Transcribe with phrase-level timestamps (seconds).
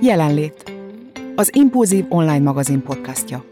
[0.00, 0.72] Jelenlét.
[1.34, 3.44] Az Impulzív online magazin podcastja.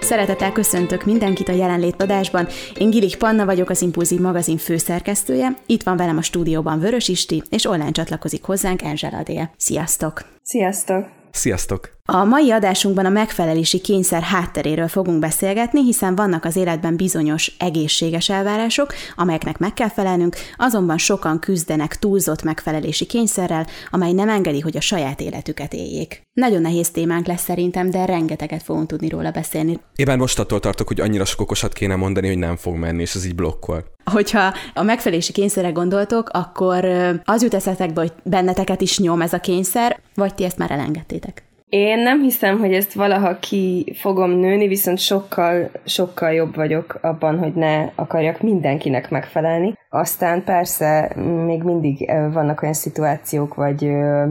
[0.00, 2.46] Szeretettel köszöntök mindenkit a jelenlét adásban.
[2.78, 5.58] Én Gilik Panna vagyok, az Impulzív magazin főszerkesztője.
[5.66, 9.50] Itt van velem a stúdióban Vörös Isti, és online csatlakozik hozzánk Angela Dél.
[9.56, 10.24] Sziasztok!
[10.42, 11.06] Sziasztok!
[11.30, 11.90] Sziasztok!
[12.12, 18.28] A mai adásunkban a megfelelési kényszer hátteréről fogunk beszélgetni, hiszen vannak az életben bizonyos egészséges
[18.28, 24.76] elvárások, amelyeknek meg kell felelnünk, azonban sokan küzdenek túlzott megfelelési kényszerrel, amely nem engedi, hogy
[24.76, 26.22] a saját életüket éljék.
[26.32, 29.80] Nagyon nehéz témánk lesz szerintem, de rengeteget fogunk tudni róla beszélni.
[29.96, 33.02] Én már most attól tartok, hogy annyira sok okosat kéne mondani, hogy nem fog menni,
[33.02, 33.84] és ez így blokkol.
[34.04, 36.84] Hogyha a megfelelési kényszerre gondoltok, akkor
[37.24, 41.42] az jut eszetekbe, hogy benneteket is nyom ez a kényszer, vagy ti ezt már elengedtétek?
[41.74, 47.38] Én nem hiszem, hogy ezt valaha ki fogom nőni, viszont sokkal, sokkal jobb vagyok abban,
[47.38, 49.78] hogy ne akarjak mindenkinek megfelelni.
[49.90, 51.12] Aztán persze
[51.46, 53.90] még mindig vannak olyan szituációk vagy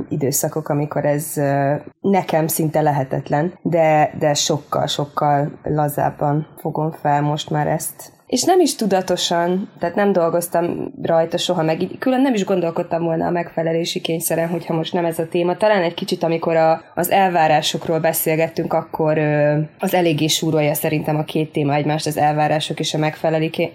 [0.10, 1.34] időszakok, amikor ez
[2.02, 8.60] nekem szinte lehetetlen, de, de sokkal, sokkal lazábban fogom fel most már ezt és nem
[8.60, 13.32] is tudatosan, tehát nem dolgoztam rajta soha, meg így külön nem is gondolkodtam volna a
[13.32, 15.58] megfelelési kényszeren, hogyha most nem ez a téma.
[15.58, 21.24] Talán egy kicsit, amikor a, az elvárásokról beszélgettünk, akkor ö, az eléggé súrolja szerintem a
[21.24, 23.12] két téma egymást, az elvárások és a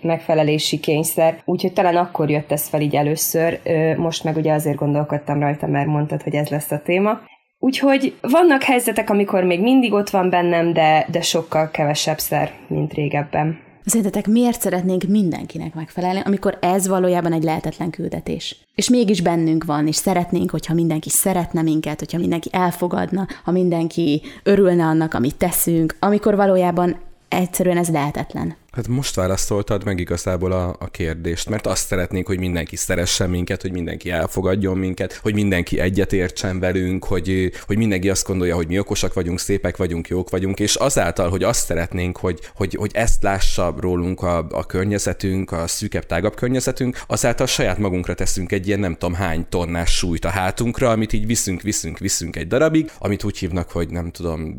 [0.02, 1.42] megfelelési kényszer.
[1.44, 5.66] Úgyhogy talán akkor jött ez fel így először, ö, most meg ugye azért gondolkodtam rajta,
[5.66, 7.20] mert mondtad, hogy ez lesz a téma.
[7.58, 12.92] Úgyhogy vannak helyzetek, amikor még mindig ott van bennem, de, de sokkal kevesebb szer, mint
[12.92, 13.66] régebben.
[13.88, 18.56] Szerintetek miért szeretnénk mindenkinek megfelelni, amikor ez valójában egy lehetetlen küldetés?
[18.74, 24.22] És mégis bennünk van, és szeretnénk, hogyha mindenki szeretne minket, hogyha mindenki elfogadna, ha mindenki
[24.42, 26.96] örülne annak, amit teszünk, amikor valójában
[27.28, 28.56] egyszerűen ez lehetetlen.
[28.70, 33.62] Hát most válaszoltad meg igazából a, a kérdést, mert azt szeretnénk, hogy mindenki szeressen minket,
[33.62, 38.78] hogy mindenki elfogadjon minket, hogy mindenki egyetértsen velünk, hogy, hogy mindenki azt gondolja, hogy mi
[38.78, 43.22] okosak vagyunk, szépek vagyunk, jók vagyunk, és azáltal, hogy azt szeretnénk, hogy, hogy, hogy ezt
[43.22, 48.80] lássa rólunk a, a környezetünk, a szűkebb, tágabb környezetünk, azáltal saját magunkra teszünk egy ilyen
[48.80, 53.24] nem tudom hány tonnás súlyt a hátunkra, amit így viszünk, viszünk, viszünk egy darabig, amit
[53.24, 54.56] úgy hívnak, hogy nem tudom,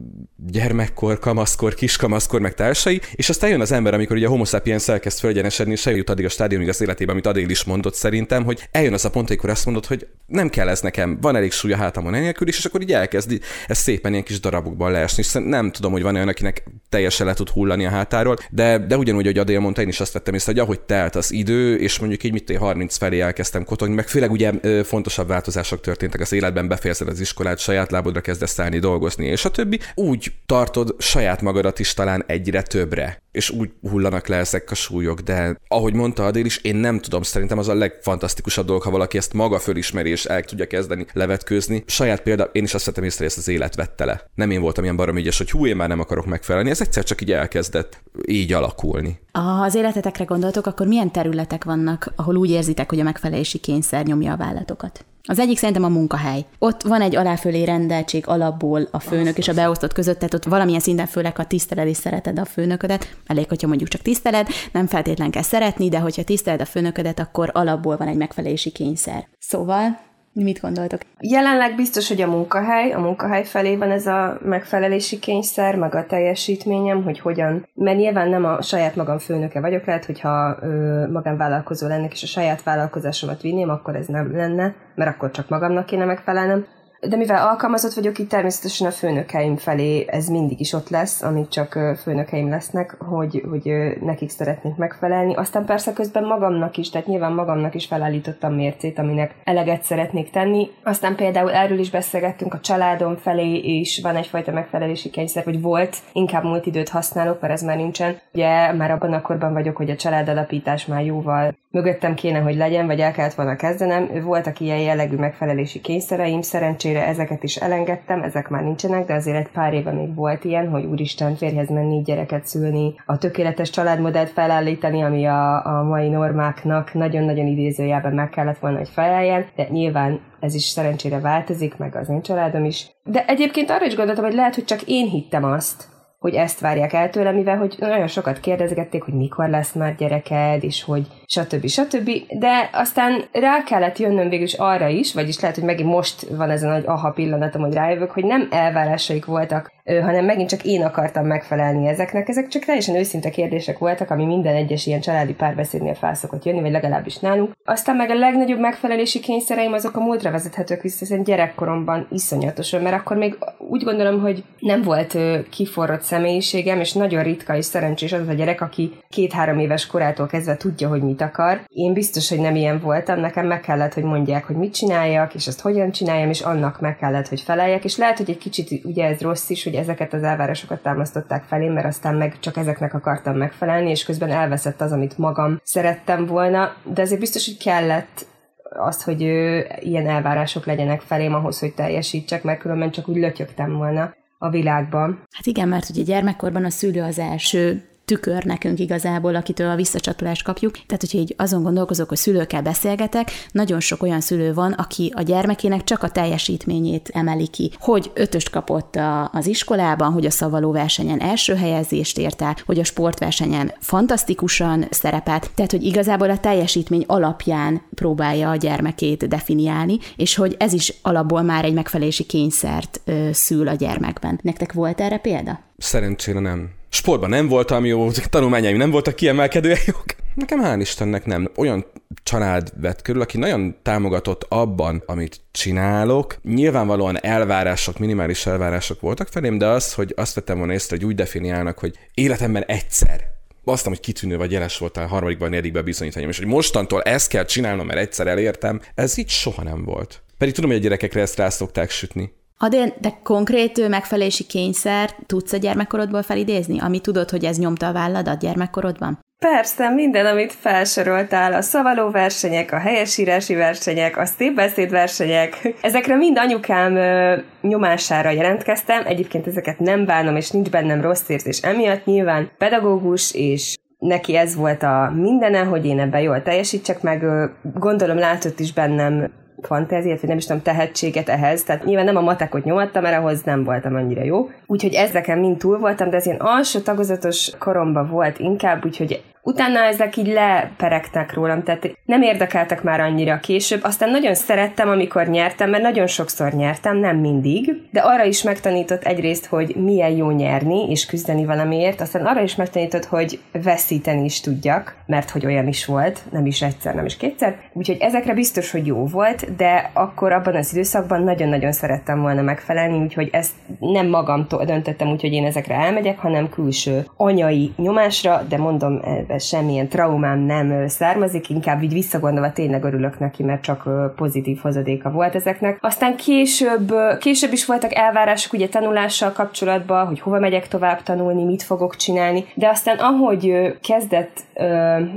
[0.47, 4.88] gyermekkor, kamaszkor, kiskamaszkor, meg társai, és aztán jön az ember, amikor ugye a homo sapiens
[4.88, 8.68] elkezd fölegyenesedni, és eljut addig a stádiumig az életében, amit Adél is mondott szerintem, hogy
[8.72, 11.78] eljön az a pont, amikor azt mondod, hogy nem kell ez nekem, van elég súlya
[11.78, 15.72] hátamon enélkül is, és akkor így elkezdi ez szépen ilyen kis darabokban leesni, és nem
[15.72, 19.38] tudom, hogy van olyan, akinek teljesen le tud hullani a hátáról, de, de ugyanúgy, hogy
[19.38, 22.32] Adél mondta, én is azt vettem észre, hogy ahogy telt az idő, és mondjuk így
[22.32, 24.52] mit 30 felé elkezdtem kotogni, meg főleg ugye
[24.84, 29.50] fontosabb változások történtek az életben, befejezed az iskolát, saját lábodra kezdesz állni, dolgozni, és a
[29.50, 29.80] többi.
[29.96, 35.19] Úgy tartod saját magadat is talán egyre többre és úgy hullanak le ezek a súlyok,
[35.19, 39.17] de ahogy mondta Adél is, én nem tudom, szerintem az a legfantasztikusabb dolog, ha valaki
[39.17, 41.84] ezt maga fölismeri és el tudja kezdeni levetkőzni.
[41.88, 44.29] Saját példa, én is azt vettem észre, hogy ezt az élet vette le.
[44.35, 47.03] Nem én voltam ilyen barom ügyes, hogy hú, én már nem akarok megfelelni, ez egyszer
[47.03, 49.19] csak így elkezdett így alakulni.
[49.31, 54.06] Ha az életetekre gondoltok, akkor milyen területek vannak, ahol úgy érzitek, hogy a megfelelési kényszer
[54.06, 55.06] nyomja a vállatokat?
[55.29, 56.45] Az egyik szerintem a munkahely.
[56.59, 60.79] Ott van egy aláfölé rendeltség alapból a főnök és a beosztott között, tehát ott valamilyen
[60.79, 65.31] szinten főleg, ha tiszteled és szereted a főnöködet, elég, hogyha mondjuk csak tiszteled, nem feltétlen
[65.31, 69.28] kell szeretni, de hogyha tiszteled a főnöködet, akkor alapból van egy megfelelési kényszer.
[69.40, 70.00] Szóval
[70.34, 71.01] Mit gondoltok?
[71.19, 76.06] Jelenleg biztos, hogy a munkahely, a munkahely felé van ez a megfelelési kényszer, meg a
[76.06, 81.88] teljesítményem, hogy hogyan, mert nyilván nem a saját magam főnöke vagyok, lehet, hogyha ö, magánvállalkozó
[81.88, 86.06] lennék, és a saját vállalkozásomat vinném, akkor ez nem lenne, mert akkor csak magamnak kéne
[86.06, 86.66] megfelelnem,
[87.02, 91.48] de mivel alkalmazott vagyok, itt természetesen a főnökeim felé ez mindig is ott lesz, amíg
[91.48, 93.72] csak főnökeim lesznek, hogy, hogy
[94.02, 95.36] nekik szeretnék megfelelni.
[95.36, 100.70] Aztán persze közben magamnak is, tehát nyilván magamnak is felállítottam mércét, aminek eleget szeretnék tenni.
[100.84, 105.98] Aztán például erről is beszélgettünk a családom felé, és van egyfajta megfelelési kényszer, hogy volt,
[106.14, 108.18] inkább múlt időt használok, mert ez már nincsen.
[108.34, 112.85] Ugye már abban a korban vagyok, hogy a családalapítás már jóval mögöttem kéne, hogy legyen,
[112.85, 114.24] vagy el kellett volna kezdenem.
[114.24, 119.52] Voltak ilyen jellegű megfelelési kényszereim, szerencsére ezeket is elengedtem, ezek már nincsenek, de azért egy
[119.52, 125.02] pár éve még volt ilyen, hogy úristen férhez menni, gyereket szülni, a tökéletes családmodellt felállítani,
[125.02, 130.53] ami a, a mai normáknak nagyon-nagyon idézőjelben meg kellett volna, hogy feleljen, de nyilván ez
[130.53, 132.91] is szerencsére változik, meg az én családom is.
[133.03, 135.88] De egyébként arra is gondoltam, hogy lehet, hogy csak én hittem azt,
[136.20, 140.64] hogy ezt várják el tőle, mivel hogy nagyon sokat kérdezgették, hogy mikor lesz már gyereked,
[140.64, 141.68] és hogy stb.
[141.68, 142.10] stb.
[142.40, 146.50] De aztán rá kellett jönnöm végül is arra is, vagyis lehet, hogy megint most van
[146.50, 149.72] ez a nagy aha pillanatom, hogy rájövök, hogy nem elvárásaik voltak
[150.02, 152.30] hanem megint csak én akartam megfelelni ezeknek.
[152.30, 156.72] Ezek csak teljesen őszinte kérdések voltak, ami minden egyes ilyen családi párbeszédnél felszokott jönni, vagy
[156.72, 157.52] legalábbis nálunk.
[157.66, 162.96] Aztán meg a legnagyobb megfelelési kényszereim azok a múltra vezethetők vissza, hiszen gyerekkoromban iszonyatosan, mert
[162.96, 165.18] akkor még úgy gondolom, hogy nem volt
[165.50, 170.58] kiforrott személyiségem, és nagyon ritka és szerencsés az a gyerek, aki két-három éves korától kezdve
[170.58, 171.62] tudja, hogy mit akar.
[171.68, 175.47] Én biztos, hogy nem ilyen voltam, nekem meg kellett, hogy mondják, hogy mit csináljak, és
[175.47, 179.06] azt hogyan csináljam, és annak meg kellett, hogy feleljek, és lehet, hogy egy kicsit ugye
[179.06, 183.37] ez rossz is, hogy ezeket az elvárásokat támasztották felém, mert aztán meg csak ezeknek akartam
[183.37, 188.26] megfelelni, és közben elveszett az, amit magam szerettem volna, de azért biztos, hogy kellett
[188.70, 193.73] azt, hogy ő, ilyen elvárások legyenek felém ahhoz, hogy teljesítsek, mert különben csak úgy lötyögtem
[193.73, 195.23] volna a világban.
[195.31, 200.44] Hát igen, mert ugye gyermekkorban a szülő az első tükör nekünk igazából, akitől a visszacsatolást
[200.44, 200.72] kapjuk.
[200.72, 205.22] Tehát, hogyha így azon gondolkozok, hogy szülőkkel beszélgetek, nagyon sok olyan szülő van, aki a
[205.22, 207.72] gyermekének csak a teljesítményét emeli ki.
[207.79, 212.79] Hogy ötöst kapott a, az iskolában, hogy a szavaló versenyen első helyezést ért el, hogy
[212.79, 215.52] a sportversenyen fantasztikusan szerepelt.
[215.56, 221.41] Tehát, hogy igazából a teljesítmény alapján próbálja a gyermekét definiálni, és hogy ez is alapból
[221.41, 224.40] már egy megfelelési kényszert ö, szül a gyermekben.
[224.44, 225.59] Nektek volt erre példa?
[225.78, 226.78] Szerencsére nem.
[226.90, 230.06] Sportban nem voltam jó, tanulmányaim nem voltak kiemelkedően jók.
[230.36, 231.52] Nekem hál' Istennek nem.
[231.56, 231.86] Olyan
[232.24, 236.38] család vett körül, aki nagyon támogatott abban, amit csinálok.
[236.44, 241.16] Nyilvánvalóan elvárások, minimális elvárások voltak felém, de az, hogy azt vettem volna észre, hogy úgy
[241.16, 246.47] definiálnak, hogy életemben egyszer azt hogy kitűnő vagy jeles voltál harmadikban, negyedikben bizonyítványom, és hogy
[246.47, 250.22] mostantól ezt kell csinálnom, mert egyszer elértem, ez így soha nem volt.
[250.38, 252.32] Pedig tudom, hogy a gyerekekre ezt rá szokták sütni.
[252.61, 257.94] Adén, de konkrét megfelelési kényszer tudsz a gyermekkorodból felidézni, ami tudod, hogy ez nyomta a
[257.94, 259.20] válladat gyermekkorodban?
[259.39, 266.38] Persze, minden, amit felsoroltál, a szavaló versenyek, a helyesírási versenyek, a szépbeszéd versenyek, ezekre mind
[266.38, 272.51] anyukám ö, nyomására jelentkeztem, egyébként ezeket nem bánom, és nincs bennem rossz érzés emiatt, nyilván
[272.58, 277.25] pedagógus és neki ez volt a mindene, hogy én ebben jól teljesítsek, meg.
[277.74, 281.63] Gondolom látott is bennem fantáziát, vagy nem is tudom, tehetséget ehhez.
[281.63, 284.50] Tehát nyilván nem a matekot nyomattam, mert ahhoz nem voltam annyira jó.
[284.65, 289.80] Úgyhogy ezeken mind túl voltam, de az ilyen alsó tagozatos koromban volt inkább, úgyhogy Utána
[289.80, 293.84] ezek így leperegtek rólam, tehát nem érdekeltek már annyira később.
[293.84, 299.03] Aztán nagyon szerettem, amikor nyertem, mert nagyon sokszor nyertem, nem mindig, de arra is megtanított
[299.03, 304.41] egyrészt, hogy milyen jó nyerni és küzdeni valamiért, aztán arra is megtanított, hogy veszíteni is
[304.41, 307.56] tudjak, mert hogy olyan is volt, nem is egyszer, nem is kétszer.
[307.74, 312.98] Úgyhogy ezekre biztos, hogy jó volt, de akkor abban az időszakban nagyon-nagyon szerettem volna megfelelni,
[312.98, 319.01] úgyhogy ezt nem magamtól döntöttem, úgyhogy én ezekre elmegyek, hanem külső anyai nyomásra, de mondom,
[319.38, 325.36] semmilyen traumám nem származik, inkább így visszagondolva tényleg örülök neki, mert csak pozitív hozadéka volt
[325.36, 325.77] ezeknek.
[325.81, 331.63] Aztán később, később is voltak elvárások ugye tanulással kapcsolatban, hogy hova megyek tovább tanulni, mit
[331.63, 334.39] fogok csinálni, de aztán ahogy kezdett,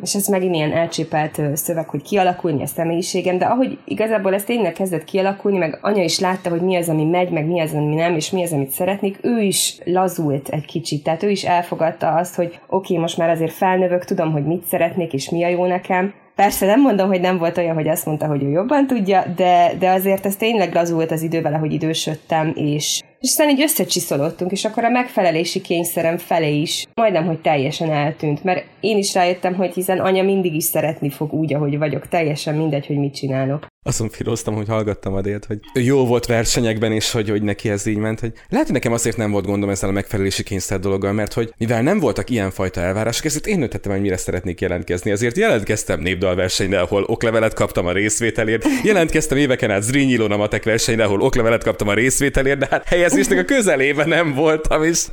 [0.02, 4.72] és ez megint ilyen elcsépelt szöveg, hogy kialakulni a személyiségem, de ahogy igazából ez tényleg
[4.72, 7.94] kezdett kialakulni, meg anya is látta, hogy mi az, ami megy, meg mi az, ami
[7.94, 12.08] nem, és mi az, amit szeretnék, ő is lazult egy kicsit, tehát ő is elfogadta
[12.08, 15.48] azt, hogy oké, okay, most már azért felnövök, tudom, hogy mit szeretnék, és mi a
[15.48, 16.14] jó nekem.
[16.34, 19.72] Persze nem mondom, hogy nem volt olyan, hogy azt mondta, hogy ő jobban tudja, de,
[19.78, 24.64] de azért ez tényleg lazult az idővel, ahogy idősödtem, és és aztán így összecsiszolódtunk, és
[24.64, 29.74] akkor a megfelelési kényszerem felé is majdnem, hogy teljesen eltűnt, mert én is rájöttem, hogy
[29.74, 33.66] hiszen anya mindig is szeretni fog úgy, ahogy vagyok, teljesen mindegy, hogy mit csinálok.
[33.84, 37.86] Azon filóztam, hogy hallgattam a délt, hogy jó volt versenyekben, és hogy, hogy neki ez
[37.86, 41.12] így ment, hogy lehet, hogy nekem azért nem volt gondom ezzel a megfelelési kényszer dologgal,
[41.12, 45.10] mert hogy mivel nem voltak ilyenfajta elvárások, ezért én nőttem, hogy mire szeretnék jelentkezni.
[45.10, 51.04] Azért jelentkeztem népdalversenyre, ahol oklevelet kaptam a részvételért, jelentkeztem éveken át Zrínyi a matek versenyre,
[51.04, 55.04] ahol oklevelet kaptam a részvételért, de hát helyez helyezésnek a közelében nem voltam, és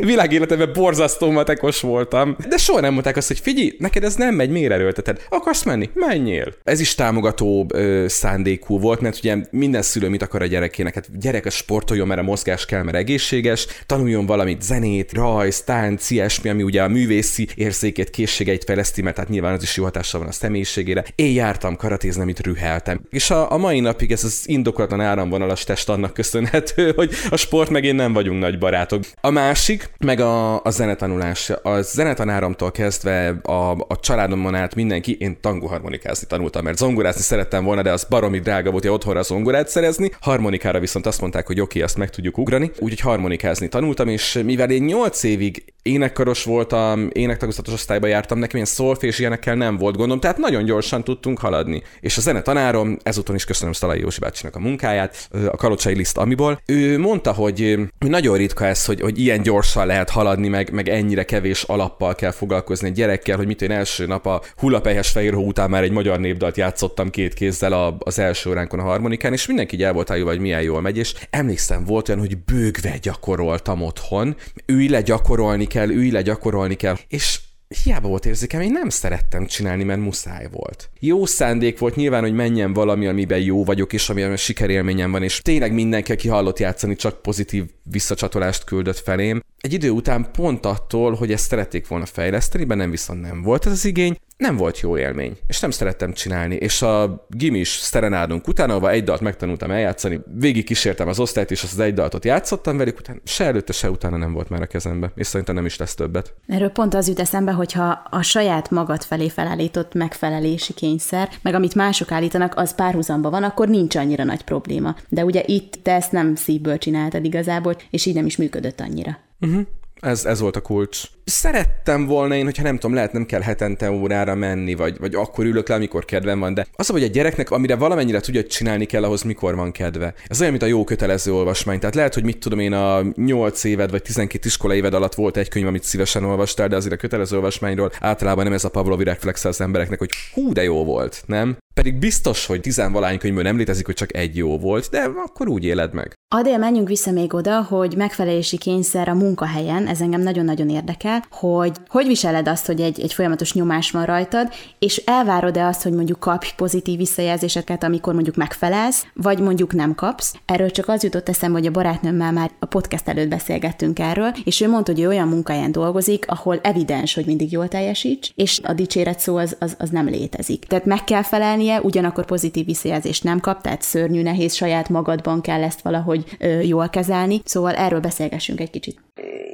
[0.00, 2.36] világéletemben borzasztó matekos voltam.
[2.48, 5.26] De soha nem mondták azt, hogy figyelj, neked ez nem megy, miért erőlteted?
[5.28, 5.90] Akarsz menni?
[5.94, 6.54] Menjél.
[6.64, 7.66] Ez is támogató
[8.08, 10.94] szándékú volt, mert ugye minden szülő mit akar a gyerekének?
[10.94, 16.10] Hát gyerek a sportoljon, mert a mozgás kell, mert egészséges, tanuljon valamit, zenét, rajz, tánc,
[16.10, 20.20] ilyesmi, ami ugye a művészi érzékét, készségeit fejleszti, mert hát nyilván az is jó hatással
[20.20, 21.04] van a személyiségére.
[21.14, 23.00] Én jártam karatézni, amit rüheltem.
[23.10, 27.70] És a, a mai napig ez az indokolatlan áramvonalas test annak köszönhető, hogy a sport
[27.70, 29.04] én nem vagyunk nagy barátok.
[29.20, 31.50] A másik, meg a, a zenetanulás.
[31.62, 37.64] A zenetanáromtól kezdve kezdve a, a családomon át mindenki, én tangóharmonikázni tanultam, mert zongorázni szerettem
[37.64, 40.10] volna, de az baromi drága volt, hogy otthonra zongorát szerezni.
[40.20, 44.40] Harmonikára viszont azt mondták, hogy oké, okay, azt meg tudjuk ugrani, úgyhogy harmonikázni tanultam, és
[44.44, 49.96] mivel én 8 évig énekkaros voltam, énektagozatos osztályba jártam, nekem ilyen szolfés ilyenekkel nem volt
[49.96, 51.82] gondom, tehát nagyon gyorsan tudtunk haladni.
[52.00, 56.60] És a zenetanárom, ezúton is köszönöm Szalai Józsi bácsinak a munkáját, a kalocsai liszt amiból,
[56.66, 61.24] ő mondta, hogy, nagyon ritka ez, hogy, hogy ilyen gyorsan lehet haladni, meg, meg ennyire
[61.24, 65.70] kevés alappal kell foglalkozni egy gyerekkel, hogy mit én első nap a hullapelyhes fehér után
[65.70, 69.74] már egy magyar népdalt játszottam két kézzel a, az első óránkon a harmonikán, és mindenki
[69.74, 74.36] így el volt hogy milyen jól megy, és emlékszem, volt olyan, hogy bőgve gyakoroltam otthon,
[74.66, 77.40] ülj le gyakorolni kell, ülj le gyakorolni kell, és
[77.82, 80.90] hiába volt érzékem, én nem szerettem csinálni, mert muszáj volt.
[81.00, 85.40] Jó szándék volt nyilván, hogy menjen valami, amiben jó vagyok, és amiben sikerélményem van, és
[85.40, 89.42] tényleg mindenki, aki hallott játszani, csak pozitív visszacsatolást küldött felém.
[89.60, 93.72] Egy idő után pont attól, hogy ezt szerették volna fejleszteni, bennem viszont nem volt ez
[93.72, 98.74] az igény, nem volt jó élmény, és nem szerettem csinálni, és a gimis szerenádunk utána,
[98.74, 102.98] ahol egy dalt megtanultam eljátszani, végig kísértem az osztályt, és az egy daltot játszottam velük,
[102.98, 105.94] utána se előtte, se utána nem volt már a kezembe, és szerintem nem is lesz
[105.94, 106.34] többet.
[106.46, 111.74] Erről pont az jut eszembe, hogyha a saját magad felé felállított megfelelési kényszer, meg amit
[111.74, 114.96] mások állítanak, az párhuzamba van, akkor nincs annyira nagy probléma.
[115.08, 119.18] De ugye itt te ezt nem szívből csináltad igazából, és így nem is működött annyira.
[119.40, 119.66] Uh-huh.
[120.00, 121.02] Ez, ez volt a kulcs.
[121.30, 125.44] Szerettem volna én, hogyha nem tudom, lehet nem kell hetente órára menni, vagy, vagy akkor
[125.44, 129.04] ülök le, amikor kedvem van, de az, hogy egy gyereknek, amire valamennyire tudja, csinálni kell,
[129.04, 130.14] ahhoz mikor van kedve.
[130.26, 131.78] Ez olyan, mint a jó kötelező olvasmány.
[131.78, 135.36] Tehát lehet, hogy mit tudom én, a 8 éved vagy 12 iskola éved alatt volt
[135.36, 139.04] egy könyv, amit szívesen olvastál, de azért a kötelező olvasmányról általában nem ez a Pavlovi
[139.04, 141.56] reflex az embereknek, hogy hú, de jó volt, nem?
[141.74, 145.64] Pedig biztos, hogy tizenvalány könyvből nem létezik, hogy csak egy jó volt, de akkor úgy
[145.64, 146.12] éled meg.
[146.34, 151.72] Adél, menjünk vissza még oda, hogy megfelelési kényszer a munkahelyen, ez engem nagyon-nagyon érdekel, hogy
[151.88, 156.20] hogy viseled azt, hogy egy, egy folyamatos nyomás van rajtad, és elvárod-e azt, hogy mondjuk
[156.20, 160.34] kapj pozitív visszajelzéseket, amikor mondjuk megfelelsz, vagy mondjuk nem kapsz.
[160.44, 164.60] Erről csak az jutott eszembe, hogy a barátnőmmel már a podcast előtt beszélgettünk erről, és
[164.60, 168.72] ő mondta, hogy ő olyan munkáján dolgozik, ahol evidens, hogy mindig jól teljesíts, és a
[168.72, 170.64] dicséret szó az, az, az nem létezik.
[170.64, 175.62] Tehát meg kell felelnie, ugyanakkor pozitív visszajelzést nem kap, tehát szörnyű nehéz saját magadban kell
[175.62, 177.40] ezt valahogy ö, jól kezelni.
[177.44, 178.98] Szóval erről beszélgessünk egy kicsit.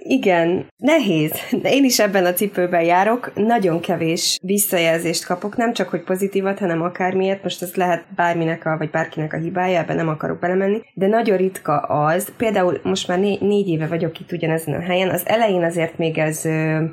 [0.03, 1.33] Igen, nehéz.
[1.63, 3.33] Én is ebben a cipőben járok.
[3.35, 7.43] Nagyon kevés visszajelzést kapok, nem csak, hogy pozitívat, hanem akármiért.
[7.43, 10.83] Most ez lehet bárminek a, vagy bárkinek a hibája, ebben nem akarok belemenni.
[10.95, 15.09] De nagyon ritka az, például most már né- négy éve vagyok itt ugyanezen a helyen,
[15.11, 16.43] az elején azért még ez,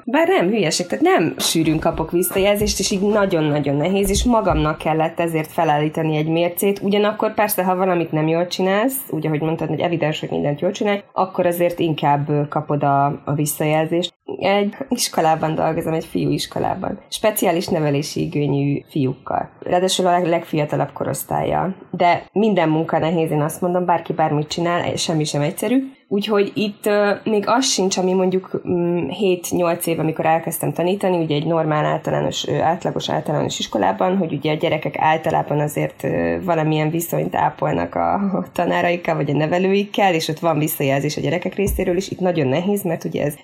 [0.05, 5.19] bár nem hülyeség, tehát nem sűrűn kapok visszajelzést, és így nagyon-nagyon nehéz, és magamnak kellett
[5.19, 6.79] ezért felállítani egy mércét.
[6.81, 10.71] Ugyanakkor persze, ha valamit nem jól csinálsz, úgy, ahogy mondtad, hogy evidens, hogy mindent jól
[10.71, 14.13] csinálj, akkor azért inkább kapod a a, visszajelzést.
[14.37, 16.99] Egy iskolában dolgozom, egy fiú iskolában.
[17.09, 19.49] Speciális nevelési igényű fiúkkal.
[19.59, 21.75] Ráadásul a legfiatalabb korosztálya.
[21.91, 25.91] De minden munka nehéz, én azt mondom, bárki bármit csinál, semmi sem egyszerű.
[26.13, 31.35] Úgyhogy itt uh, még az sincs, ami mondjuk um, 7-8 év, amikor elkezdtem tanítani, ugye
[31.35, 37.35] egy normál általános, átlagos általános iskolában, hogy ugye a gyerekek általában azért uh, valamilyen viszonyt
[37.35, 42.09] ápolnak a, a tanáraikkal, vagy a nevelőikkel, és ott van visszajelzés a gyerekek részéről is.
[42.09, 43.35] Itt nagyon nehéz, mert ugye ez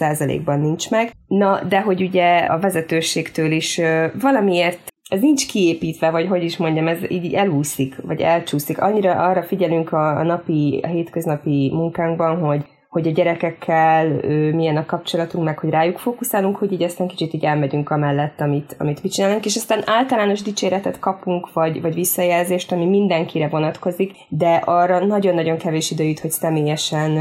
[0.00, 1.12] 90%-ban nincs meg.
[1.26, 3.80] Na, de hogy ugye a vezetőségtől is
[4.20, 8.80] valamiért ez nincs kiépítve, vagy hogy is mondjam, ez így elúszik, vagy elcsúszik.
[8.80, 14.06] Annyira arra figyelünk a, a napi, a hétköznapi munkánkban, hogy hogy a gyerekekkel
[14.52, 18.76] milyen a kapcsolatunk, meg hogy rájuk fókuszálunk, hogy így aztán kicsit így elmegyünk amellett, amit,
[18.78, 24.62] amit mi csinálunk, és aztán általános dicséretet kapunk, vagy, vagy visszajelzést, ami mindenkire vonatkozik, de
[24.64, 27.16] arra nagyon-nagyon kevés idő jut, hogy személyesen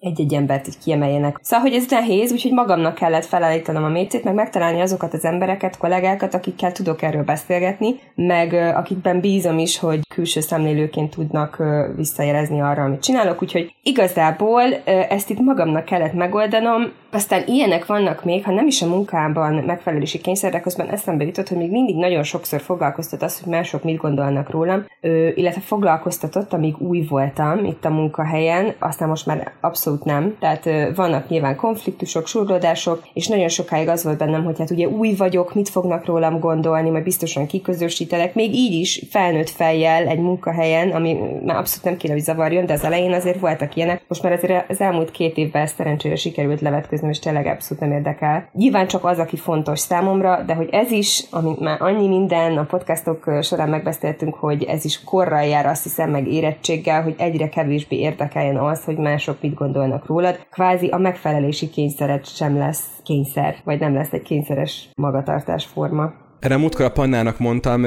[0.00, 1.38] egy-egy embert így kiemeljenek.
[1.42, 5.76] Szóval, hogy ez nehéz, úgyhogy magamnak kellett felállítanom a mécét, meg megtalálni azokat az embereket,
[5.76, 11.62] kollégákat, akikkel tudok erről beszélgetni, meg akikben bízom is, hogy külső szemlélőként tudnak
[11.96, 14.62] visszajelezni arra, amit csinálok, úgyhogy igazából
[15.08, 20.18] ezt itt magamnak kellett megoldanom, aztán ilyenek vannak még, ha nem is a munkában megfelelési
[20.18, 24.50] kényszerre, közben eszembe jutott, hogy még mindig nagyon sokszor foglalkoztat az, hogy mások mit gondolnak
[24.50, 30.36] rólam, ö, illetve foglalkoztatott, amíg új voltam itt a munkahelyen, aztán most már abszolút nem.
[30.40, 34.88] Tehát ö, vannak nyilván konfliktusok, surlódások, és nagyon sokáig az volt bennem, hogy hát ugye
[34.88, 40.18] új vagyok, mit fognak rólam gondolni, majd biztosan kiközösítelek, még így is felnőtt fejjel egy
[40.18, 44.02] munkahelyen, ami már abszolút nem kéne, hogy zavarjon, de az elején azért voltak ilyenek.
[44.08, 47.82] Most már azért az elmúlt két évben ezt szerencsére sikerült levetközni beszélgetni, és tényleg abszolút
[47.82, 48.48] nem érdekel.
[48.52, 52.64] Nyilván csak az, aki fontos számomra, de hogy ez is, amit már annyi minden a
[52.64, 57.96] podcastok során megbeszéltünk, hogy ez is korral jár, azt hiszem, meg érettséggel, hogy egyre kevésbé
[57.96, 60.46] érdekeljen az, hogy mások mit gondolnak rólad.
[60.50, 66.23] Kvázi a megfelelési kényszeret sem lesz kényszer, vagy nem lesz egy kényszeres magatartásforma.
[66.44, 67.86] Erre múltkor a Pannának mondtam,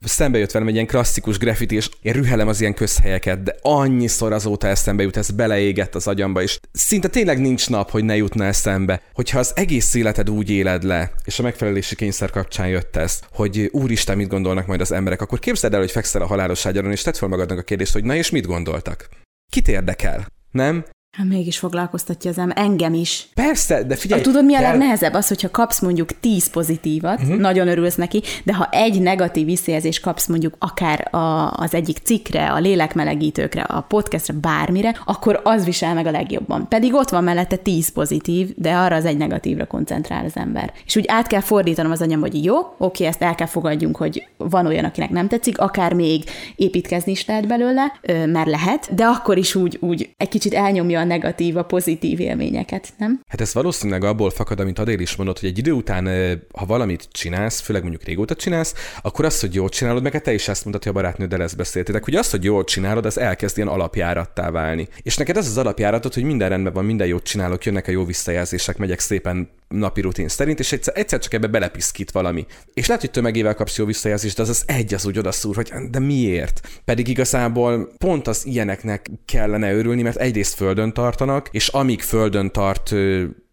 [0.00, 4.32] szembe jött velem egy ilyen klasszikus graffiti, és én rühelem az ilyen közhelyeket, de annyiszor
[4.32, 8.44] azóta eszembe jut, ez beleégett az agyamba, és szinte tényleg nincs nap, hogy ne jutna
[8.44, 13.20] eszembe, hogyha az egész életed úgy éled le, és a megfelelési kényszer kapcsán jött ez,
[13.32, 16.90] hogy úristen, mit gondolnak majd az emberek, akkor képzeld el, hogy fekszel a halálos ágyaron,
[16.90, 19.08] és tedd fel magadnak a kérdést, hogy na és mit gondoltak?
[19.52, 20.26] Kit érdekel?
[20.50, 20.84] Nem?
[21.16, 23.28] Hát mégis foglalkoztatja az ember, engem is.
[23.34, 24.20] Persze, de figyelj.
[24.20, 24.70] A, tudod, mi a kell...
[24.70, 25.14] legnehezebb?
[25.14, 27.36] Az, hogyha kapsz mondjuk 10 pozitívat, uh-huh.
[27.36, 32.50] nagyon örülsz neki, de ha egy negatív visszajelzést kapsz mondjuk akár a, az egyik cikkre,
[32.50, 36.68] a lélekmelegítőkre, a podcastre, bármire, akkor az visel meg a legjobban.
[36.68, 40.72] Pedig ott van mellette 10 pozitív, de arra az egy negatívra koncentrál az ember.
[40.86, 44.28] És úgy át kell fordítanom az anyam, hogy jó, oké, ezt el kell fogadjunk, hogy
[44.36, 46.24] van olyan, akinek nem tetszik, akár még
[46.56, 47.92] építkezni is lehet belőle,
[48.26, 53.20] mert lehet, de akkor is úgy, úgy egy kicsit elnyomja negatív, a pozitív élményeket, nem?
[53.28, 56.08] Hát ez valószínűleg abból fakad, amit Adél is mondott, hogy egy idő után,
[56.52, 60.34] ha valamit csinálsz, főleg mondjuk régóta csinálsz, akkor azt, hogy jól csinálod, meg hát te
[60.34, 63.56] is ezt mondtad, hogy a barátnőddel ezt beszéltétek, hogy azt, hogy jól csinálod, az elkezd
[63.56, 64.88] ilyen alapjárattá válni.
[65.02, 68.04] És neked ez az alapjáratot, hogy minden rendben van, minden jót csinálok, jönnek a jó
[68.04, 72.46] visszajelzések, megyek szépen napi rutin szerint, és egyszer, egyszer csak ebbe belepiszkít valami.
[72.74, 75.72] És lehet, hogy tömegével kapsz jó visszajelzést, de az az egy az úgy odaszúr, hogy
[75.90, 76.80] de miért?
[76.84, 82.94] Pedig igazából pont az ilyeneknek kellene örülni, mert egyrészt földön tartanak, és amíg földön tart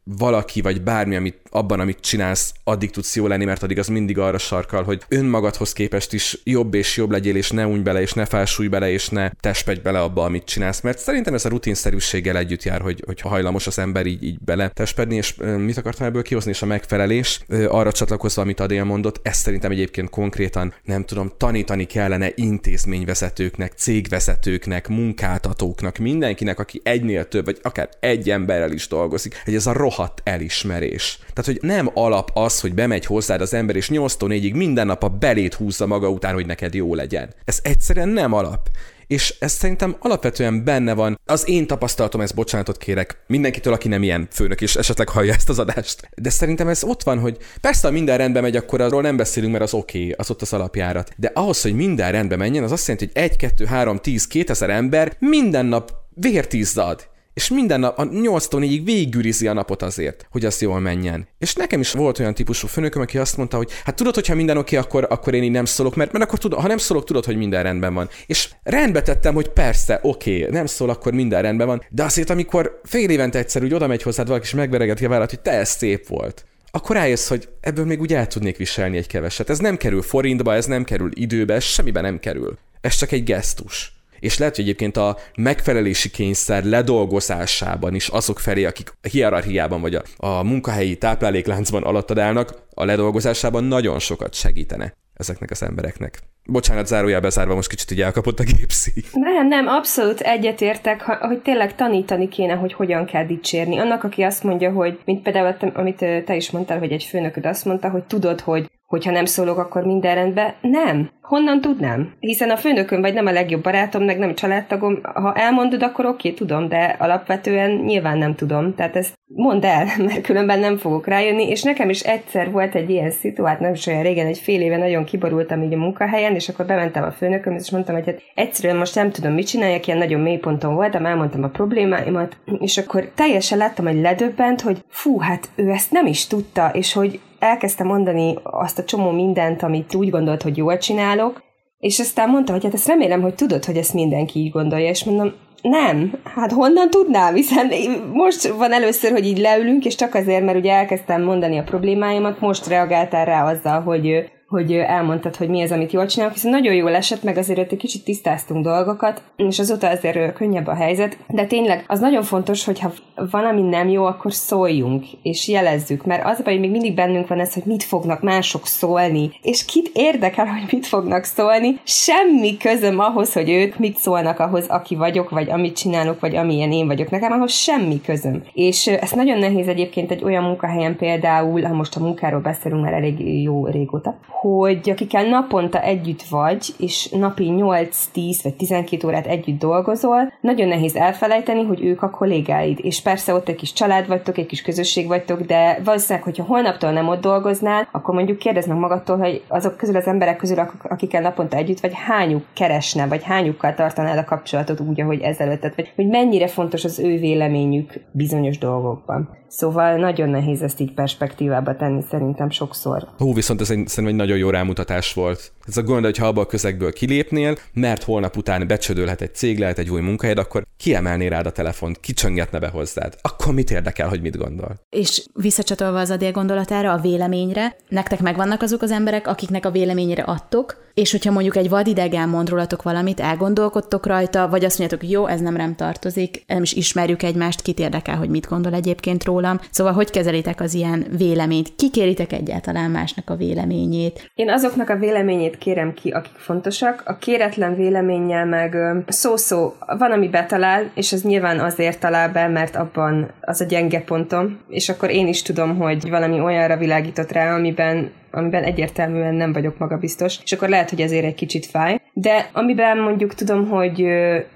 [0.04, 4.18] valaki, vagy bármi, amit abban, amit csinálsz, addig tudsz jó lenni, mert addig az mindig
[4.18, 8.14] arra sarkal, hogy önmagadhoz képest is jobb és jobb legyél, és ne unj bele, és
[8.14, 10.82] ne felsúlj bele, és ne tespedj bele abba, amit csinálsz.
[10.82, 14.70] Mert szerintem ez a rutinszerűséggel együtt jár, hogy, hogy hajlamos az ember így, így bele
[14.70, 19.42] tespedni, és mit akartam ebből kihozni, és a megfelelés, arra csatlakozva, amit Adél mondott, ezt
[19.42, 27.60] szerintem egyébként konkrétan, nem tudom, tanítani kellene intézményvezetőknek, cégvezetőknek, munkáltatóknak, mindenkinek, aki egynél több, vagy
[27.62, 31.20] akár egy emberrel is dolgozik, hogy ez a rohadt elismerés.
[31.34, 35.04] Tehát, hogy nem alap az, hogy bemegy hozzád az ember, és 8 4 minden nap
[35.04, 37.34] a belét húzza maga után, hogy neked jó legyen.
[37.46, 38.70] Ez egyszerűen nem alap
[39.08, 41.20] és ez szerintem alapvetően benne van.
[41.26, 45.50] Az én tapasztalatom, ez bocsánatot kérek mindenkitől, aki nem ilyen főnök, és esetleg hallja ezt
[45.50, 46.10] az adást.
[46.16, 49.52] De szerintem ez ott van, hogy persze, ha minden rendben megy, akkor arról nem beszélünk,
[49.52, 51.12] mert az oké, okay, az ott az alapjárat.
[51.18, 54.70] De ahhoz, hogy minden rendben menjen, az azt jelenti, hogy 1, 2, 3, 10, 2000
[54.70, 60.46] ember minden nap vértizzad, és minden nap, a 8-tól 4-ig végigűrizi a napot azért, hogy
[60.46, 61.28] az jól menjen.
[61.40, 64.58] És nekem is volt olyan típusú főnököm, aki azt mondta, hogy hát tudod, hogyha minden
[64.58, 67.06] oké, okay, akkor, akkor én így nem szólok, mert, mert akkor tudod, ha nem szólok,
[67.06, 68.10] tudod, hogy minden rendben van.
[68.26, 72.30] És rendbe tettem, hogy persze, oké, okay, nem szól, akkor minden rendben van, de azért,
[72.30, 75.52] amikor fél évente egyszer úgy oda megy hozzád valaki, és megveregeti a vállat, hogy te
[75.52, 79.50] ez szép volt akkor rájössz, hogy ebből még úgy el tudnék viselni egy keveset.
[79.50, 82.58] Ez nem kerül forintba, ez nem kerül időbe, ez semmiben nem kerül.
[82.82, 88.66] Ez csak egy gesztus és lehet, hogy egyébként a megfelelési kényszer ledolgozásában is azok felé,
[88.66, 94.94] akik a hierarchiában vagy a, a munkahelyi táplálékláncban alattad állnak, a ledolgozásában nagyon sokat segítene
[95.14, 96.20] ezeknek az embereknek.
[96.46, 98.92] Bocsánat, zárójelbe zárva most kicsit így elkapott a gépszi.
[99.12, 103.80] Nem, nem, abszolút egyetértek, hogy tényleg tanítani kéne, hogy hogyan kell dicsérni.
[103.80, 107.66] Annak, aki azt mondja, hogy, mint például, amit te is mondtál, hogy egy főnököd azt
[107.66, 110.54] mondta, hogy tudod, hogy hogyha nem szólok, akkor minden rendben.
[110.62, 111.10] Nem.
[111.22, 112.14] Honnan tudnám?
[112.20, 115.00] Hiszen a főnököm vagy nem a legjobb barátom, meg nem a családtagom.
[115.04, 118.76] Ha elmondod, akkor oké, tudom, de alapvetően nyilván nem tudom.
[118.76, 121.50] Tehát ezt mondd el, mert különben nem fogok rájönni.
[121.50, 124.78] És nekem is egyszer volt egy ilyen szituát, nem is olyan régen, egy fél éve
[124.78, 128.78] nagyon kiborultam így a munkahelyen, és akkor bementem a főnököm, és mondtam, hogy hát egyszerűen
[128.78, 133.12] most nem tudom, mit csináljak, ilyen nagyon mély ponton voltam, elmondtam a problémáimat, és akkor
[133.16, 137.84] teljesen láttam, hogy ledöbbent, hogy fú, hát ő ezt nem is tudta, és hogy elkezdte
[137.84, 141.44] mondani azt a csomó mindent, amit úgy gondolt, hogy jól csinálok,
[141.80, 145.04] és aztán mondta, hogy hát ezt remélem, hogy tudod, hogy ezt mindenki így gondolja, és
[145.04, 147.72] mondom, nem, hát honnan tudnám, hiszen
[148.14, 152.40] most van először, hogy így leülünk, és csak azért, mert ugye elkezdtem mondani a problémáimat,
[152.40, 156.74] most reagáltál rá azzal, hogy hogy elmondtad, hogy mi az, amit jól csinálok, hiszen nagyon
[156.74, 161.46] jól esett, meg azért egy kicsit tisztáztunk dolgokat, és azóta azért könnyebb a helyzet, de
[161.46, 162.92] tényleg az nagyon fontos, hogy ha
[163.32, 167.54] valami nem jó, akkor szóljunk, és jelezzük, mert az hogy még mindig bennünk van ez,
[167.54, 173.34] hogy mit fognak mások szólni, és kit érdekel, hogy mit fognak szólni, semmi közöm ahhoz,
[173.34, 177.10] hogy ők mit szólnak ahhoz, aki vagyok, vagy amit csinálok, vagy amilyen én vagyok.
[177.10, 178.44] Nekem ahhoz semmi közöm.
[178.54, 182.94] És ez nagyon nehéz egyébként egy olyan munkahelyen például, ha most a munkáról beszélünk már
[182.94, 189.60] elég jó régóta, hogy akikkel naponta együtt vagy, és napi 8-10 vagy 12 órát együtt
[189.60, 192.80] dolgozol, nagyon nehéz elfelejteni, hogy ők a kollégáid.
[192.82, 196.92] És persze ott egy kis család vagytok, egy kis közösség vagytok, de valószínűleg, hogyha holnaptól
[196.92, 201.22] nem ott dolgoznál, akkor mondjuk kérdezd meg magadtól, hogy azok közül az emberek közül, akikkel
[201.22, 206.08] naponta együtt vagy, hányuk keresne, vagy hányukkal tartanád a kapcsolatot úgy, ahogy ezelőttet, vagy hogy
[206.08, 209.42] mennyire fontos az ő véleményük bizonyos dolgokban.
[209.56, 213.08] Szóval nagyon nehéz ezt így perspektívába tenni szerintem sokszor.
[213.18, 215.52] Hú, viszont ez egy, szerintem egy nagyon jó rámutatás volt.
[215.68, 219.60] Ez a gond, hogy ha abba a közegből kilépnél, mert holnap után becsődölhet egy cég,
[219.60, 223.16] lehet egy új munkahelyed, akkor kiemelné rád a telefont, kicsöngetne be hozzád.
[223.22, 224.80] Akkor mit érdekel, hogy mit gondol?
[224.90, 230.24] És visszacsatolva az Adél gondolatára, a véleményre, nektek megvannak azok az emberek, akiknek a véleményére
[230.24, 235.28] adtok, és hogyha mondjuk egy vadidegen mond rólatok valamit, elgondolkodtok rajta, vagy azt mondjátok, jó,
[235.28, 239.60] ez nem rám tartozik, nem is ismerjük egymást, kit érdekel, hogy mit gondol egyébként rólam.
[239.72, 241.76] Szóval hogy kezelitek az ilyen véleményt?
[241.76, 244.23] Kikéritek egyáltalán másnak a véleményét?
[244.36, 247.04] Én azoknak a véleményét kérem ki, akik fontosak.
[247.06, 252.76] A kéretlen véleménnyel meg szó-szó, van, ami betalál, és ez nyilván azért talál be, mert
[252.76, 257.56] abban az a gyenge pontom, és akkor én is tudom, hogy valami olyanra világított rá,
[257.56, 262.00] amiben amiben egyértelműen nem vagyok magabiztos, és akkor lehet, hogy ezért egy kicsit fáj.
[262.14, 264.06] De amiben mondjuk tudom, hogy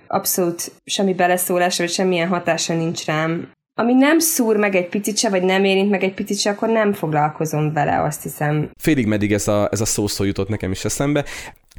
[0.08, 3.50] abszolút semmi beleszólása, vagy semmilyen hatása nincs rám,
[3.80, 6.70] ami nem szúr meg egy picit se, vagy nem érint meg egy picit se, akkor
[6.70, 8.70] nem foglalkozom vele, azt hiszem.
[8.80, 11.26] Félig meddig ez a, ez a szószó jutott nekem is eszembe.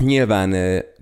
[0.03, 0.55] Nyilván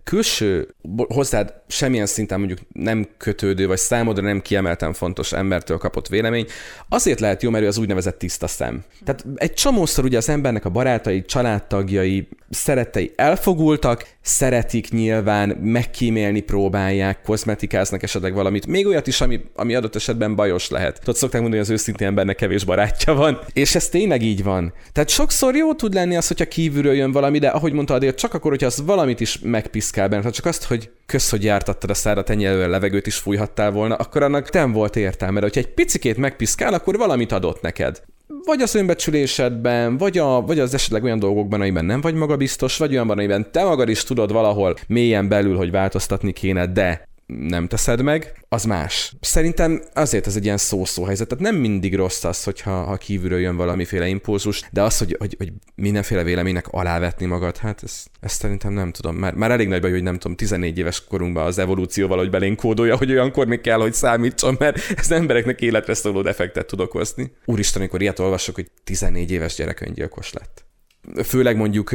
[0.07, 6.47] külső, hozzád semmilyen szinten mondjuk nem kötődő, vagy számodra nem kiemelten fontos embertől kapott vélemény,
[6.89, 8.83] azért lehet jó, mert ő az úgynevezett tiszta szem.
[9.05, 17.23] Tehát egy csomószor ugye az embernek a barátai, családtagjai, szerettei elfogultak, szeretik nyilván, megkímélni próbálják,
[17.23, 20.99] kozmetikáznak esetleg valamit, még olyat is, ami, ami adott esetben bajos lehet.
[20.99, 24.73] Tudod, szokták mondani, hogy az őszintén embernek kevés barátja van, és ez tényleg így van.
[24.93, 28.35] Tehát sokszor jó tud lenni az, hogyha kívülről jön valami, de ahogy mondta Adél, csak
[28.35, 32.31] akkor, hogyha az valamit is megpiszkál benne, csak azt, hogy kösz, hogy jártattad a szárat,
[32.31, 36.75] ennyi a levegőt is fújhattál volna, akkor annak nem volt értelme, hogyha egy picikét megpiszkál,
[36.75, 38.03] akkor valamit adott neked.
[38.45, 42.91] Vagy az önbecsülésedben, vagy, a, vagy az esetleg olyan dolgokban, amiben nem vagy magabiztos, vagy
[42.91, 48.03] olyanban, amiben te magad is tudod valahol mélyen belül, hogy változtatni kéne, de nem teszed
[48.03, 49.13] meg, az más.
[49.21, 51.29] Szerintem azért ez egy ilyen szó-szó helyzet.
[51.29, 55.35] Tehát nem mindig rossz az, hogyha ha kívülről jön valamiféle impulzus, de az, hogy, hogy,
[55.39, 59.17] hogy mindenféle véleménynek alávetni magad, hát ezt, ezt szerintem nem tudom.
[59.17, 62.57] Már, már elég nagy baj, hogy nem tudom, 14 éves korunkban az evolúció valahogy belénk
[62.57, 67.33] kódolja, hogy olyankor még kell, hogy számítson, mert ez embereknek életre szóló defektet tud okozni.
[67.45, 70.67] Úristen, amikor ilyet olvasok, hogy 14 éves gyerek öngyilkos lett
[71.25, 71.91] főleg mondjuk,